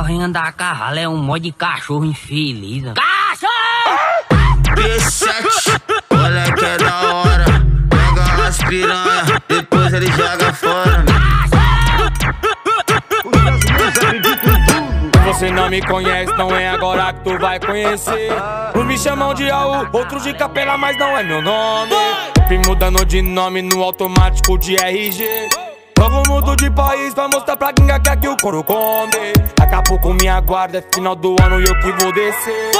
mamar 0.00 0.10
O 0.10 0.18
cabo 0.18 0.32
da 0.32 0.52
carrala 0.52 1.00
é 1.00 1.08
um 1.08 1.16
mod 1.16 1.42
de 1.42 1.52
cachorro 1.52 2.04
infeliz. 2.04 2.84
P7, 4.74 5.80
olha 6.10 6.52
que 6.54 6.64
é 6.64 6.78
da 6.78 7.14
hora. 7.14 7.44
Pega 7.90 8.48
as 8.48 8.58
piranha, 8.58 9.42
depois 9.48 9.92
ele 9.92 10.06
joga 10.12 10.52
fora. 10.54 11.04
Você 15.26 15.50
não 15.50 15.68
me 15.68 15.80
conhece, 15.82 16.32
não 16.36 16.54
é 16.54 16.68
agora 16.68 17.12
que 17.12 17.24
tu 17.24 17.38
vai 17.38 17.60
conhecer. 17.60 18.30
Uns 18.74 18.84
me 18.84 18.98
chamam 18.98 19.34
de 19.34 19.50
Aú, 19.50 19.88
outros 19.92 20.22
de 20.22 20.34
Capela, 20.34 20.76
mas 20.76 20.96
não 20.98 21.16
é 21.16 21.22
meu 21.22 21.42
nome. 21.42 21.94
Vim 22.48 22.60
mudando 22.66 23.04
de 23.04 23.22
nome 23.22 23.62
no 23.62 23.82
automático 23.82 24.58
de 24.58 24.76
RG. 24.76 25.69
Novo 26.00 26.22
mundo 26.26 26.56
de 26.56 26.70
país 26.70 27.12
pra 27.12 27.28
mostrar 27.28 27.58
pra 27.58 27.74
quem 27.74 27.86
que 27.86 28.08
aqui 28.08 28.26
o 28.26 28.34
couro 28.38 28.64
come. 28.64 29.34
Daqui 29.54 29.74
a 29.74 29.82
pouco 29.82 30.14
me 30.14 30.28
aguarda, 30.28 30.78
é 30.78 30.94
final 30.94 31.14
do 31.14 31.36
ano 31.42 31.60
e 31.60 31.64
eu 31.64 31.78
que 31.78 31.92
vou 32.02 32.10
descer. 32.10 32.70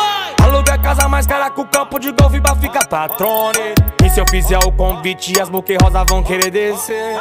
Aluga 0.42 0.72
a 0.72 0.78
casa 0.78 1.06
mais 1.06 1.26
cara 1.26 1.50
que 1.50 1.60
o 1.60 1.66
campo 1.66 1.98
de 1.98 2.12
golfe 2.12 2.40
pra 2.40 2.56
ficar 2.56 2.86
patrone. 2.86 3.74
E 4.02 4.08
se 4.08 4.18
eu 4.18 4.26
fizer 4.26 4.58
o 4.60 4.72
convite, 4.72 5.38
as 5.38 5.50
buquê 5.50 5.76
rosa 5.82 6.02
vão 6.08 6.22
querer 6.22 6.50
descer. 6.50 7.20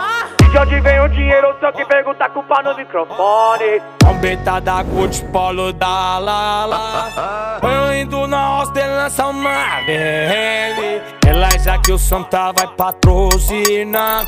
De 0.51 0.57
onde 0.57 0.79
vem 0.81 0.99
o 0.99 1.07
dinheiro, 1.09 1.55
só 1.59 1.71
que 1.71 1.85
pergunta 1.85 2.27
culpa 2.29 2.63
no 2.63 2.75
microfone. 2.75 3.81
Trombeta 3.99 4.59
da 4.59 4.81
Gucci, 4.81 5.23
polo 5.25 5.71
da 5.71 6.17
Lala. 6.17 7.59
Eu 7.61 7.93
indo 7.95 8.25
na 8.25 8.61
hostelância, 8.61 9.27
uma 9.27 9.79
VM. 9.85 11.01
Relaxa 11.23 11.77
que 11.77 11.91
o 11.91 11.99
Santa 11.99 12.51
vai 12.51 12.67
patrocinar. 12.75 14.25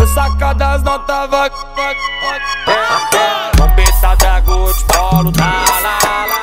Eu 0.00 0.06
sacadas 0.08 0.82
notas 0.82 1.30
vai. 1.30 1.50
Trombeta 3.52 4.16
da 4.18 4.40
Gucci, 4.40 4.84
polo 4.86 5.30
da 5.30 5.44
Lala. 5.44 6.41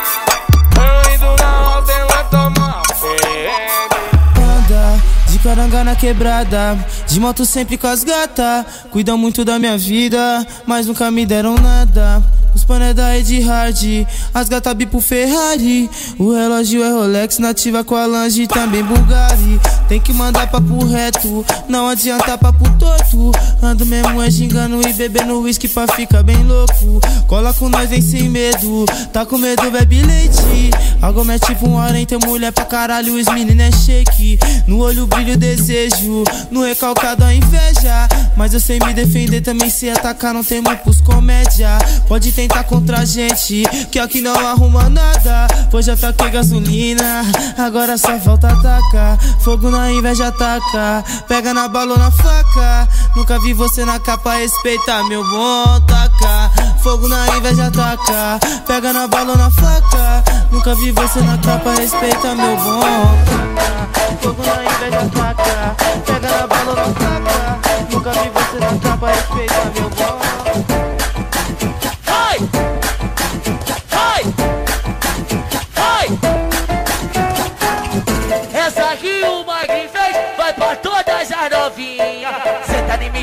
Caranga 5.49 5.83
na 5.83 5.95
quebrada, 5.95 6.77
de 7.07 7.19
moto 7.19 7.43
sempre 7.43 7.75
com 7.75 7.87
as 7.87 8.03
gata. 8.03 8.63
Cuidam 8.91 9.17
muito 9.17 9.43
da 9.43 9.57
minha 9.57 9.75
vida, 9.79 10.45
mas 10.67 10.85
nunca 10.85 11.09
me 11.09 11.25
deram 11.25 11.55
nada. 11.55 12.21
Os 12.69 12.75
pané 12.75 12.93
da 12.93 13.17
Ed 13.17 13.41
Hard, 13.41 14.05
as 14.31 14.47
gata 14.47 14.71
bipo 14.75 15.01
Ferrari. 15.01 15.89
O 16.19 16.31
relógio 16.31 16.83
é 16.83 16.91
Rolex, 16.91 17.39
nativa 17.39 17.83
com 17.83 17.95
a 17.95 18.05
Lange, 18.05 18.45
também 18.45 18.83
Bulgari. 18.83 19.59
Tem 19.87 19.99
que 19.99 20.13
mandar 20.13 20.45
papo 20.45 20.85
reto, 20.85 21.43
não 21.67 21.87
adianta 21.87 22.37
papo 22.37 22.69
torto. 22.77 23.31
Ando 23.59 23.87
mesmo 23.87 24.21
é 24.21 24.29
gingando 24.29 24.87
e 24.87 24.93
bebendo 24.93 25.41
whisky 25.41 25.67
pra 25.67 25.87
ficar 25.87 26.21
bem 26.21 26.43
louco. 26.43 27.01
Cola 27.25 27.51
com 27.55 27.69
nós, 27.69 27.89
vem 27.89 28.03
sem 28.03 28.29
medo, 28.29 28.85
tá 29.11 29.25
com 29.25 29.39
medo, 29.39 29.71
bebe 29.71 30.03
leite. 30.03 30.69
Algo 31.01 31.25
é 31.31 31.39
tipo 31.39 31.67
um 31.67 31.73
hora 31.73 32.05
tem 32.05 32.19
mulher 32.23 32.51
pra 32.51 32.65
caralho, 32.65 33.15
os 33.15 33.25
meninos 33.27 33.63
é 33.63 33.71
shake. 33.71 34.37
No 34.67 34.79
olho 34.79 35.07
brilho 35.07 35.37
desejo, 35.37 36.23
no 36.51 36.63
recalcado 36.63 37.23
a 37.23 37.33
inveja. 37.33 38.07
Mas 38.37 38.53
eu 38.53 38.59
sei 38.59 38.79
me 38.79 38.93
defender, 38.93 39.41
também 39.41 39.69
sei 39.69 39.89
atacar, 39.91 40.33
não 40.33 40.43
temo 40.43 40.75
pros 40.77 41.01
comédia. 41.01 41.77
Pode 42.07 42.31
tentar 42.31 42.58
contra 42.63 42.99
a 42.99 43.05
gente, 43.05 43.63
que 43.91 43.99
aqui 43.99 44.21
não 44.21 44.35
arruma 44.47 44.89
nada. 44.89 45.47
Pois 45.69 45.85
já 45.85 45.95
taquei 45.95 46.29
gasolina, 46.29 47.23
agora 47.57 47.97
só 47.97 48.17
falta 48.19 48.47
atacar. 48.49 49.17
Fogo 49.39 49.69
na 49.69 49.91
inveja 49.91 50.27
ataca, 50.27 51.03
pega 51.27 51.53
na 51.53 51.67
bala 51.67 51.93
ou 51.93 51.99
na 51.99 52.11
faca. 52.11 52.87
Nunca 53.15 53.39
vi 53.39 53.53
você 53.53 53.85
na 53.85 53.99
capa, 53.99 54.35
respeita 54.35 55.03
meu 55.05 55.23
bom 55.23 55.79
taca. 55.81 56.51
Fogo 56.81 57.07
na 57.07 57.27
inveja 57.37 57.67
ataca, 57.67 58.39
pega 58.65 58.93
na 58.93 59.07
bala 59.07 59.31
ou 59.31 59.37
na 59.37 59.49
faca. 59.51 60.23
Nunca 60.51 60.75
vi 60.75 60.91
você 60.91 61.21
na 61.21 61.37
capa, 61.37 61.71
respeita 61.71 62.35
meu 62.35 62.57
bom 62.57 62.81
taca. 63.25 63.89
Fogo 64.21 64.43
na 64.43 64.63
inveja 64.63 64.99
ataca, 65.05 65.75
pega 66.05 66.29
na 66.29 66.47
bala 66.47 66.69
ou 66.69 66.75
na 66.75 66.83
faca. 66.85 67.59
Nunca 67.91 68.11
vi 68.11 68.29
você 68.29 68.59
na 68.59 68.79
capa, 68.79 69.07
respeita 69.07 69.71
meu 69.75 69.89
bom 69.89 70.68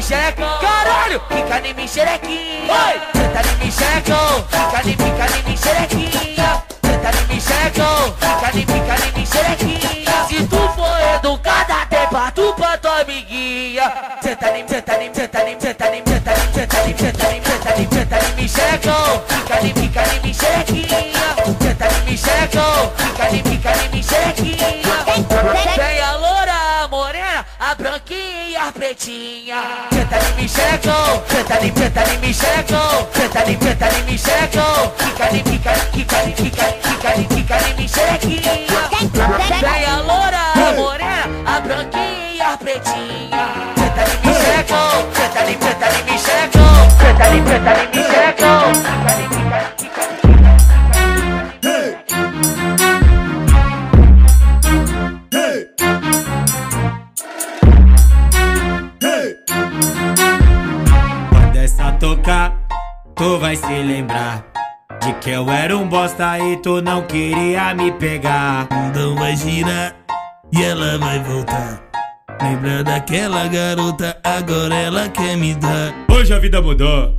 xerecão. 0.07 0.59
Caralho! 0.61 1.21
Fica 1.29 1.66
em 1.66 1.75
mim, 1.75 1.88
xerequinha. 1.88 2.75
Senta 3.12 3.42
em 3.49 3.64
mim, 3.64 3.71
xerecão. 3.71 4.47
Fica 4.49 4.88
em 4.88 4.97
fica 4.97 5.38
em 5.38 5.42
mim, 5.42 5.57
xerequinha. 5.57 6.62
Senta 6.85 7.11
em 7.19 7.27
mim, 7.27 7.40
xerecão. 7.40 8.14
Fica 8.21 8.49
em 8.57 8.66
fica 8.66 9.07
em 9.07 9.12
mim, 9.19 9.27
xerequinha. 9.27 10.27
Se 10.29 10.47
tu 10.47 10.69
for 10.77 11.01
educada, 11.16 11.87
tem 11.90 12.07
pra 12.09 12.31
tu 12.31 12.55
pra 12.55 12.79
tua 12.79 13.01
amiguinha. 13.01 13.92
Senta 14.23 14.57
em 14.57 14.69
senta 14.69 15.03
em 15.03 15.12
senta 15.14 15.51
em 15.51 15.61
senta 15.61 15.97
em 15.97 16.05
senta 16.07 16.33
em 16.33 16.53
senta 16.53 16.88
em 16.88 16.97
senta 16.97 17.35
em 17.35 17.42
senta 17.42 17.81
em 17.81 17.88
senta 17.90 18.19
em 18.27 18.35
mim, 18.37 18.49
xerecão. 18.49 19.23
Fica 19.29 19.66
em 19.66 19.75
fica 19.75 20.14
em 20.14 20.21
mim, 20.21 20.35
xerequinha. 20.35 21.27
Senta 21.61 21.87
em 21.87 22.05
mim, 22.05 22.16
xerecão. 22.16 22.92
Fica 22.97 23.37
em 23.37 23.56
pretinha. 28.77 29.89
Senta 29.91 30.17
ali, 30.17 30.35
me 30.37 30.49
chegou. 30.49 31.23
Senta 31.29 31.55
ali, 31.55 31.73
senta 31.77 32.01
ali, 32.01 32.19
me 32.19 32.33
chegou. 32.33 33.09
Senta 33.12 33.41
ali, 33.41 33.59
senta 33.61 33.87
ali, 33.87 34.03
me. 34.03 34.19
Fica 34.19 35.25
ali, 35.25 35.43
fica 35.43 35.71
ali, 35.71 35.91
fica 35.93 36.17
ali, 36.19 36.35
fica 36.35 36.62
ali, 36.62 36.83
fica 36.85 37.09
ali, 37.09 37.27
fica 37.29 37.55
ali, 37.57 37.75
me. 37.75 37.87
Vem 39.61 39.85
a 39.85 39.97
loura, 39.99 40.45
a 40.55 40.73
morena, 40.77 41.25
a 41.47 41.61
branquinha, 41.61 42.53
a 42.53 42.57
pretinha. 42.57 43.45
Senta 43.77 44.03
ali, 44.03 44.17
me 44.25 44.33
chegou. 44.45 44.93
Senta 45.15 45.41
ali, 45.41 45.59
senta 45.61 45.87
ali, 45.87 46.03
me. 46.05 46.19
Senta 46.19 47.25
ali, 47.25 47.43
senta 47.47 47.71
ali, 47.71 47.87
me. 47.89 48.06
Vai 63.57 63.71
se 63.71 63.83
lembrar 63.83 64.45
De 65.01 65.12
que 65.14 65.31
eu 65.31 65.49
era 65.51 65.77
um 65.77 65.88
bosta 65.88 66.38
e 66.38 66.57
tu 66.59 66.81
não 66.83 67.03
queria 67.07 67.75
me 67.75 67.92
pegar 67.92 68.69
Então 68.88 69.14
vai 69.16 69.37
girar 69.37 69.95
e 70.53 70.62
ela 70.62 70.97
vai 70.99 71.19
voltar. 71.25 71.83
Lembra 72.40 72.85
daquela 72.85 73.49
garota, 73.49 74.16
agora 74.23 74.75
ela 74.77 75.09
quer 75.09 75.37
me 75.37 75.57
dar. 75.57 75.92
Hoje 76.09 76.33
a 76.33 76.38
vida 76.38 76.62
mudou 76.62 77.14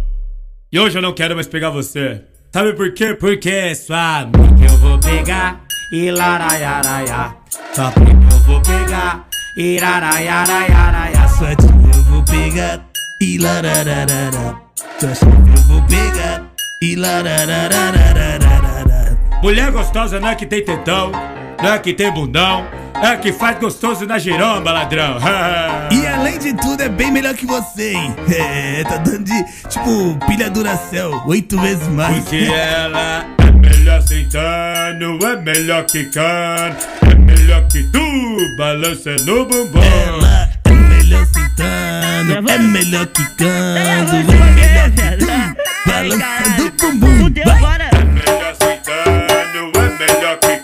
E 0.72 0.80
hoje 0.80 0.98
eu 0.98 1.02
não 1.02 1.14
quero 1.14 1.36
mais 1.36 1.48
pegar 1.48 1.70
você 1.70 2.24
Sabe 2.54 2.74
por 2.74 2.94
quê? 2.94 3.14
Porque 3.14 3.50
é 3.50 3.76
sua 3.76 4.20
amiga 4.20 4.66
eu 4.66 4.78
vou 4.78 5.00
pegar 5.00 5.62
E 5.92 6.10
laraiaraia 6.12 7.36
Sua 7.74 7.92
prima 7.92 8.30
eu 8.32 8.40
vou 8.40 8.62
pegar 8.62 9.28
E 9.58 9.80
laraiaraiaraia 9.80 11.28
Sua 11.28 11.56
tia 11.56 11.92
eu 11.96 12.04
vou 12.04 12.24
pegar 12.24 12.86
e 13.20 13.40
larararara. 13.40 14.67
Eu 14.80 15.62
vou 15.68 15.82
pegar 15.84 16.44
e 16.82 16.96
lararararararara. 16.96 19.18
Mulher 19.42 19.72
gostosa 19.72 20.20
não 20.20 20.30
é 20.30 20.36
que 20.36 20.46
tem 20.46 20.64
tetão 20.64 21.12
Não 21.62 21.74
é 21.74 21.80
que 21.80 21.94
tem 21.94 22.12
bundão 22.12 22.66
É 23.02 23.16
que 23.18 23.32
faz 23.32 23.60
gostoso 23.60 24.06
na 24.06 24.20
giromba, 24.20 24.72
ladrão. 24.72 25.18
E 25.92 26.06
além 26.06 26.38
de 26.38 26.54
tudo, 26.54 26.84
é 26.84 26.90
bem 26.90 27.12
melhor 27.12 27.34
que 27.34 27.46
você, 27.46 27.94
hein? 27.94 28.16
É, 28.32 28.84
tá 28.84 28.98
dando 28.98 29.24
de, 29.24 29.44
tipo, 29.68 30.16
pilha 30.28 30.50
Duracell, 30.50 31.12
oito 31.26 31.60
vezes 31.60 31.88
mais. 31.88 32.20
Porque 32.20 32.46
ela 32.54 33.26
é 33.40 33.52
melhor 33.52 34.02
sentando, 34.02 35.26
é 35.26 35.36
melhor 35.38 35.86
quicando, 35.86 36.76
é 37.10 37.16
melhor 37.16 37.66
que 37.68 37.84
tu, 37.92 38.38
balança 38.58 39.16
no 39.26 39.46
bumbum. 39.46 39.82
Ela 39.82 40.50
é 41.64 42.58
melhor 42.60 43.08
sentando, 43.16 44.16
é 44.16 44.36
melhor 44.46 44.88
é 44.88 44.92
que 44.92 45.18
tu, 45.18 45.28
balançando 45.86 46.66
o 46.68 46.72
bumbum. 46.72 47.34
Vai. 47.46 47.88
É 47.88 48.04
melhor 48.06 48.56
é 50.44 50.54
é 50.54 50.58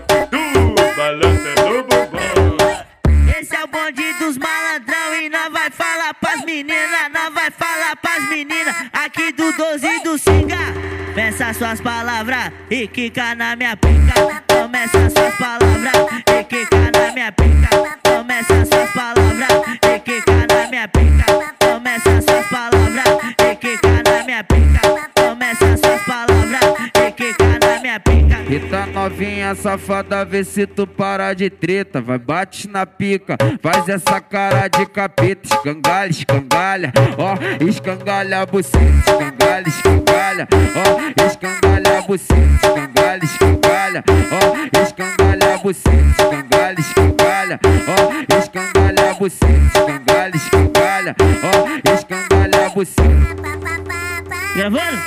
que 0.00 0.16
tu, 0.30 0.74
balança 0.96 1.54
no 1.62 1.82
bumbum. 1.84 2.56
Esse 3.38 3.56
é 3.56 3.64
o 3.64 3.66
bonde 3.66 4.12
dos 4.18 4.38
malandrão 4.38 5.14
e 5.20 5.28
nós 5.28 5.52
vai 5.52 5.70
falar 5.70 6.14
pras 6.14 6.44
meninas, 6.44 7.10
nós 7.12 7.34
vai 7.34 7.50
falar 7.50 7.96
pras 7.96 8.28
meninas 8.28 8.74
aqui 8.92 9.32
do 9.32 9.52
12 9.52 9.86
e 9.86 10.02
do 10.04 10.18
Singa. 10.18 10.58
Peça 11.14 11.52
suas 11.52 11.80
palavras 11.80 12.52
e 12.70 12.86
quica 12.86 13.34
na 13.34 13.56
minha 13.56 13.76
pica. 13.76 14.14
Começa 14.48 15.10
suas 15.10 15.34
palavras 15.34 15.92
e 16.28 16.44
quica 16.44 16.90
na 16.92 17.12
minha 17.12 17.32
pica. 17.32 18.01
Começa 18.32 18.64
suas 18.64 18.90
palavras 18.92 19.78
e 19.94 19.98
quica 20.00 20.46
na 20.48 20.66
minha 20.70 20.88
pica. 20.88 21.26
Começa 21.60 22.22
suas 22.22 22.46
palavras 22.46 23.04
e 23.38 23.56
quica 23.56 24.02
na 24.02 24.24
minha 24.24 24.42
pica. 24.42 24.80
Começa 25.14 25.76
suas 25.76 26.02
palavras 26.06 26.90
e 26.96 27.12
quica 27.12 27.58
na 27.60 27.78
minha 27.80 28.00
pica. 28.00 28.38
Eita 28.50 28.86
novinha 28.86 29.54
safada, 29.54 30.24
vê 30.24 30.44
se 30.44 30.66
tu 30.66 30.86
para 30.86 31.34
de 31.34 31.50
treta. 31.50 32.00
Vai, 32.00 32.18
bate 32.18 32.68
na 32.68 32.86
pica, 32.86 33.36
faz 33.60 33.86
essa 33.86 34.18
cara 34.18 34.66
de 34.66 34.86
capeta. 34.86 35.54
Escangalha, 35.54 36.10
escangalha, 36.10 36.92
ó, 37.18 37.36
escangalha 37.62 38.40
a 38.40 38.46
buceta. 38.46 38.78
Escangalha, 38.78 39.68
escangalha, 39.68 40.48
ó, 40.74 41.22
escangalha 41.26 41.98
a 41.98 42.00
buceta. 42.00 42.66
Escangalha, 42.66 43.24
escangalha, 43.24 44.04
ó, 44.32 44.80
escangalha 44.82 45.54
a 45.54 45.58
buceta. 45.58 45.92
Escangalha, 46.18 46.80
escangalha, 46.80 47.11
buceta. 49.22 49.46
Escangalha, 49.46 50.36
escangalha, 50.36 51.16
ó, 51.44 51.94
escangalha 51.94 52.70
buceta. 52.70 53.02
Gravando? 54.56 54.98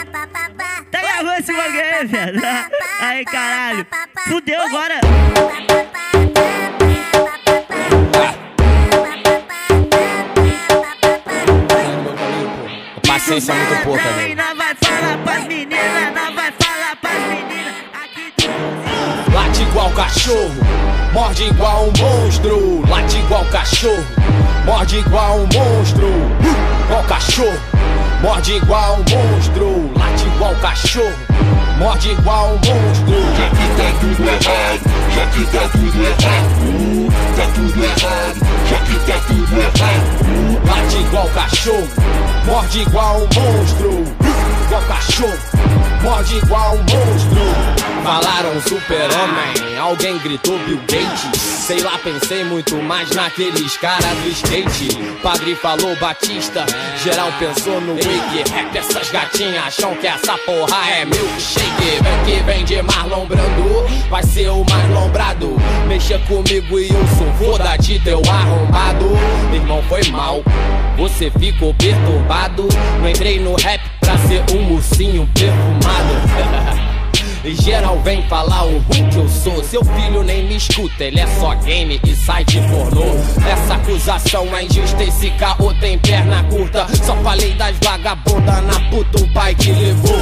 Tá 0.90 1.02
gravando 1.02 1.40
esse 1.40 1.54
bagulho 1.54 1.82
aí, 1.82 2.08
velho? 2.08 2.42
Aí, 3.02 3.26
caralho. 3.26 3.86
Fudeu 4.28 4.62
agora. 4.62 5.02
Paciência 13.06 13.52
é 13.52 13.56
muito 13.56 13.84
pouca, 13.84 14.02
velho. 14.02 14.36
Nós 14.38 14.58
vai 14.58 14.76
falar 14.76 15.18
pras 15.24 15.48
meninas, 15.48 16.14
nós 16.16 16.36
vai 16.36 16.54
falar 16.54 16.96
pras 17.02 17.20
meninas. 17.20 17.76
Late 19.34 19.62
igual 19.62 19.92
cachorro, 19.92 20.56
morde 21.16 21.46
igual 21.46 21.86
um 21.86 21.94
monstro. 21.98 22.82
Late 22.90 23.18
igual 23.18 23.46
cachorro, 23.46 24.04
morde 24.66 24.98
igual 25.00 25.38
um 25.38 25.48
monstro. 25.54 26.08
Igual 26.86 27.04
cachorro, 27.06 27.60
morde 28.22 28.58
igual 28.58 28.96
um 28.96 28.98
monstro. 28.98 29.92
Late 29.98 30.26
igual 30.28 30.56
cachorro, 30.56 31.14
morde 31.80 32.12
igual 32.12 32.48
um 32.48 32.56
monstro. 32.56 33.16
Já 33.38 33.50
que 33.50 33.66
tá 33.78 33.88
tudo 34.02 34.24
errado, 34.28 34.82
já 35.16 35.26
que 35.28 35.46
tá 35.46 35.70
tudo 35.70 36.04
errado, 36.04 36.52
tá 37.38 37.46
tudo 37.56 37.84
errado, 37.84 38.40
já 38.70 38.78
que 38.80 38.96
tá 39.08 39.18
tudo 39.28 39.54
errado. 39.58 40.08
Late 40.68 40.98
igual 40.98 41.30
cachorro, 41.30 41.88
morde 42.46 42.82
igual 42.82 43.16
um 43.16 43.20
monstro. 43.22 44.04
Igual 44.66 44.82
cachorro, 44.88 45.55
morde 46.06 46.38
igual 46.38 46.76
um 46.76 46.78
monstro. 46.78 47.76
Falaram 48.04 48.62
super-homem, 48.62 49.78
alguém 49.80 50.20
gritou 50.20 50.58
Bill 50.60 50.78
Gates. 50.82 51.42
Sei 51.42 51.82
lá, 51.82 51.98
pensei 51.98 52.44
muito 52.44 52.76
mais 52.76 53.10
naqueles 53.10 53.76
caras 53.78 54.16
do 54.20 54.30
skate. 54.30 54.90
Padre 55.24 55.56
falou 55.56 55.96
Batista, 55.96 56.64
geral 57.04 57.32
pensou 57.40 57.82
no 57.82 57.94
wig. 57.94 58.52
Rap, 58.54 58.78
essas 58.78 59.10
gatinhas 59.10 59.66
acham 59.66 59.96
que 59.96 60.06
essa 60.06 60.38
porra 60.38 60.92
é 60.92 61.06
milkshake. 61.06 61.66
Vem 62.04 62.26
que 62.26 62.44
vem 62.44 62.64
de 62.64 62.82
Marlon 62.84 63.26
Brando, 63.26 63.88
vai 64.08 64.22
ser 64.22 64.50
o 64.50 64.64
mais 64.70 64.90
lombrado. 64.92 65.58
Mexa 65.88 66.20
comigo 66.20 66.80
e 66.80 66.90
eu 66.90 67.08
sou 67.18 67.34
foda 67.40 67.76
de 67.78 68.00
teu 68.02 68.22
arrombado. 68.30 69.10
Irmão 69.52 69.84
foi 69.90 70.04
mal, 70.12 70.44
você 70.96 71.32
ficou 71.32 71.74
perturbado. 71.74 72.68
Não 73.02 73.10
entrei 73.10 73.40
no 73.40 73.56
rap 73.56 73.82
ser 74.28 74.44
um 74.56 74.74
ursinho 74.74 75.28
perfumado. 75.34 76.86
Geral 77.54 78.00
vem 78.00 78.28
falar 78.28 78.66
o 78.66 78.80
ruim 78.80 79.10
que 79.10 79.18
eu 79.18 79.30
sou. 79.30 79.64
Seu 79.64 79.84
filho 79.84 80.24
nem 80.24 80.48
me 80.48 80.56
escuta, 80.56 81.04
ele 81.04 81.20
é 81.20 81.28
só 81.40 81.54
game 81.56 82.00
e 82.04 82.16
site 82.16 82.60
pornô. 82.70 83.06
Essa 83.48 83.76
acusação 83.76 84.56
é 84.56 84.64
injusta, 84.64 85.04
esse 85.04 85.30
caô 85.32 85.74
tem 85.76 85.98
perna 86.00 86.44
curta. 86.46 86.88
Só 87.04 87.16
falei 87.18 87.54
das 87.54 87.76
vagabundas 87.84 88.64
na 88.64 88.80
puta, 88.90 89.24
o 89.24 89.34
pai 89.34 89.54
que 89.54 89.72
levou. 89.72 90.18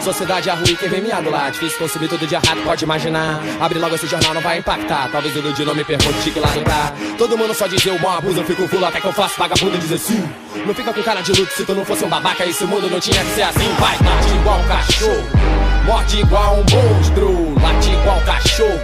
Sociedade 0.00 0.48
é 0.48 0.54
ruim, 0.54 0.74
quem 0.74 0.88
vem 0.88 1.02
miado 1.02 1.30
lá. 1.30 1.50
Difícil 1.50 1.78
consumir 1.78 2.08
tudo 2.08 2.26
de 2.26 2.34
errado, 2.34 2.62
pode 2.64 2.84
imaginar. 2.84 3.40
Abre 3.60 3.78
logo 3.78 3.94
esse 3.94 4.06
jornal, 4.06 4.34
não 4.34 4.40
vai 4.40 4.58
impactar. 4.58 5.08
Talvez 5.12 5.36
o 5.36 5.52
de 5.52 5.64
não 5.64 5.74
me 5.74 5.84
pergunte 5.84 6.30
que 6.30 6.40
lado 6.40 6.60
tá. 6.62 6.92
Todo 7.18 7.36
mundo 7.36 7.54
só 7.54 7.66
dizer 7.66 7.90
o 7.90 7.98
bom 7.98 8.10
abuso, 8.10 8.40
eu 8.40 8.44
fico 8.44 8.66
fulo 8.66 8.86
até 8.86 9.00
que 9.00 9.06
eu 9.06 9.12
faço 9.12 9.38
vagabundo 9.38 9.76
dizer 9.78 9.98
sim. 9.98 10.22
Não 10.66 10.74
fica 10.74 10.92
com 10.92 11.02
cara 11.02 11.20
de 11.20 11.32
luto 11.32 11.52
se 11.52 11.64
tu 11.64 11.74
não 11.74 11.84
fosse 11.84 12.04
um 12.04 12.08
babaca. 12.08 12.44
Esse 12.46 12.64
mundo 12.64 12.88
não 12.90 12.98
tinha 12.98 13.22
que 13.22 13.30
ser 13.34 13.42
assim. 13.42 13.68
Vai, 13.78 13.96
bate 13.98 14.34
igual 14.34 14.58
um 14.58 14.68
cachorro. 14.68 15.71
Morde 15.84 16.20
igual 16.20 16.54
um 16.54 16.58
monstro, 16.58 17.54
late 17.60 17.90
igual 17.90 18.20
cachorro, 18.20 18.78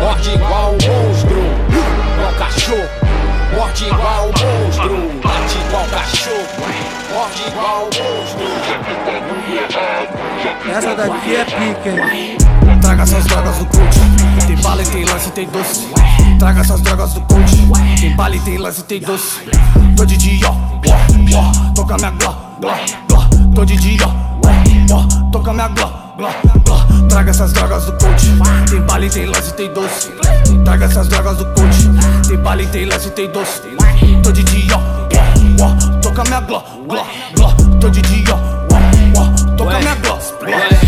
morde 0.00 0.30
igual 0.34 0.70
um 0.70 0.72
monstro, 0.72 1.42
igual 2.14 2.32
cachorro, 2.38 2.88
morde 3.56 3.84
igual 3.84 4.24
um 4.24 4.28
monstro, 4.28 4.94
late 5.24 5.58
igual 5.66 5.84
cachorro, 5.90 6.46
morde 7.12 7.42
igual 7.48 7.82
um 7.82 7.86
monstro. 7.86 8.48
Essa 10.70 10.94
daqui 10.94 11.34
é 11.34 11.44
pica, 11.44 12.14
hein? 12.14 12.36
Traga 12.80 13.02
essas 13.02 13.24
drogas 13.24 13.56
do 13.56 13.66
coach. 13.66 13.98
Tem 14.46 14.56
bala 14.56 14.82
e 14.82 14.86
tem 14.86 15.04
lance, 15.04 15.30
tem 15.32 15.48
doce. 15.48 15.88
Traga 16.38 16.60
essas 16.60 16.80
drogas 16.82 17.14
do 17.14 17.20
coach. 17.22 17.56
Tem 18.00 18.14
bala 18.14 18.36
e 18.36 18.40
tem 18.40 18.58
lance, 18.58 18.84
tem 18.84 19.00
doce. 19.00 19.40
Tô 19.96 20.04
de 20.04 20.16
dia, 20.16 20.48
ó, 20.48 20.52
ó, 20.52 20.94
ó. 21.36 21.72
Toca 21.74 21.96
minha 21.96 22.10
gló, 22.10 22.34
gló, 22.60 22.74
gló. 23.08 23.24
Tô 23.54 23.64
de 23.64 23.76
dia, 23.76 24.06
ó, 24.06 24.94
ó. 24.94 25.30
Toca 25.32 25.52
minha 25.52 25.68
gló, 25.68 25.90
gló, 26.18 26.28
gló. 26.64 27.08
Traga 27.08 27.30
essas 27.30 27.52
drogas 27.52 27.86
do 27.86 27.92
coach. 27.92 28.26
Tem 28.68 28.82
bala 28.82 29.06
e 29.06 29.10
tem 29.10 29.26
lance, 29.26 29.54
tem 29.54 29.72
doce. 29.72 30.12
Traga 30.64 30.84
essas 30.84 31.08
drogas 31.08 31.38
do 31.38 31.44
coach. 31.46 31.88
Tem 32.28 32.36
bala 32.36 32.62
e 32.62 32.66
tem 32.66 32.84
lance, 32.84 33.10
tem 33.10 33.30
doce. 33.30 33.62
Tô 34.22 34.32
de 34.32 34.42
dia, 34.42 34.76
ó, 34.76 34.80
ó. 35.64 36.00
Toca 36.02 36.24
minha 36.24 36.40
gló, 36.40 36.62
gló, 36.86 37.06
gló. 37.34 37.54
Tô 37.80 37.88
de 37.88 38.02
dia, 38.02 38.34
ó, 38.34 39.20
ó. 39.20 39.56
Toca 39.56 39.78
minha 39.78 39.94
gló, 39.94 40.18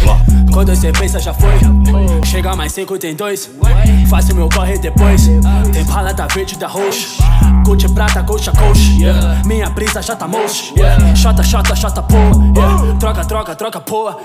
gló. 0.03 0.30
Quando 0.53 0.75
cê 0.75 0.93
pensa 0.93 1.19
já 1.19 1.33
foi 1.33 1.53
Chega 2.25 2.55
mais 2.57 2.73
cinco, 2.73 2.99
tem 2.99 3.15
dois 3.15 3.51
Faço 4.09 4.35
meu 4.35 4.49
corre 4.49 4.79
depois 4.79 5.29
Tem 5.73 5.85
bala 5.85 6.13
da 6.13 6.27
verde 6.27 6.57
da 6.59 6.67
roxa 6.67 7.23
Coach 7.65 7.89
prata, 7.91 8.23
coxa, 8.23 8.53
coxa 8.53 9.43
Minha 9.45 9.71
brisa 9.71 10.03
já 10.03 10.17
tá 10.17 10.27
mocha 10.27 10.73
Chota, 11.15 11.43
chota, 11.43 11.75
chota, 11.77 12.05
yeah. 12.57 12.99
Troca, 12.99 13.25
troca, 13.25 13.55
troca, 13.55 13.83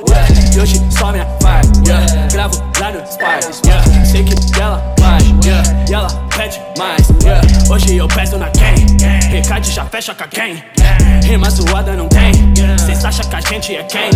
yeah. 0.09 0.55
E 0.55 0.59
hoje 0.59 0.81
só 0.89 1.11
minha 1.11 1.25
vibe 1.41 1.87
yeah. 1.87 2.27
Gravo 2.31 2.61
lá 2.79 2.91
no 2.91 2.99
Spy 3.05 3.67
yeah. 3.67 4.05
Sei 4.05 4.23
que 4.23 4.59
ela 4.59 4.81
vai 4.99 5.19
yeah. 5.43 5.85
E 5.89 5.93
ela 5.93 6.24
pede 6.35 6.61
mais 6.77 7.07
yeah. 7.23 7.41
Hoje 7.69 7.97
eu 7.97 8.07
peso 8.07 8.37
na 8.37 8.49
quem 8.49 8.85
Recade 9.29 9.71
já 9.71 9.85
fecha 9.85 10.13
com 10.13 10.23
a 10.23 10.27
quem 10.27 10.63
Rima 11.23 11.49
zoada 11.49 11.93
não 11.93 12.07
tem. 12.07 12.31
Cês 12.77 13.03
acham 13.03 13.27
que 13.27 13.35
a 13.35 13.41
gente 13.41 13.75
é 13.75 13.83
quem? 13.83 14.09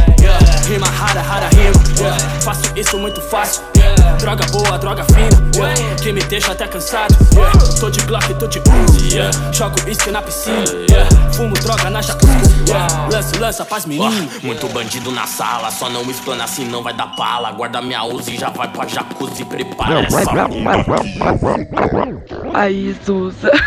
Rima 0.68 0.88
rara, 0.88 1.22
rara 1.22 1.50
rima. 1.50 2.16
Faço 2.42 2.62
isso 2.76 2.98
muito 3.00 3.20
fácil 3.22 3.64
yeah. 3.98 4.18
Droga 4.18 4.46
boa, 4.52 4.78
droga 4.78 5.04
fina 5.06 5.30
yeah. 5.56 5.96
Que 5.96 6.12
me 6.12 6.22
deixa 6.22 6.52
até 6.52 6.68
cansado 6.68 7.16
yeah. 7.34 7.52
Tô 7.80 7.90
de 7.90 8.02
Glock, 8.02 8.34
tô 8.36 8.48
de 8.48 8.60
Uzi 8.60 9.16
yeah. 9.16 9.32
Jogo 9.54 9.76
isque 9.88 10.12
na 10.12 10.22
piscina 10.22 10.64
yeah. 10.90 11.10
Fumo 11.34 11.54
droga 11.56 11.90
na 11.90 12.02
jacuzzi 12.02 12.54
yeah. 12.68 13.08
Lança, 13.12 13.40
lança 13.40 13.66
pras 13.66 13.86
meninas 13.86 14.14
Ó, 14.44 14.46
Muito 14.46 14.68
bandido 14.70 15.12
na 15.12 15.26
sala, 15.26 15.72
só 15.72 15.90
não 15.90 16.02
explana 16.04 16.44
assim 16.44 16.66
não 16.66 16.84
vai 16.84 16.94
dar 16.94 17.08
bala 17.16 17.52
Guarda 17.52 17.82
minha 17.82 18.04
Uzi, 18.04 18.38
já 18.38 18.50
vai 18.50 18.68
pra 18.68 18.88
jacuzzi, 18.88 19.46
prepara 19.46 20.02
essa 20.02 20.20
Aí, 22.54 22.96
Suza. 23.06 23.50